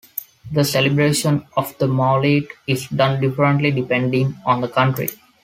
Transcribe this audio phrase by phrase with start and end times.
[0.51, 5.09] The celebration of the Mawlid is done differently depending on the country.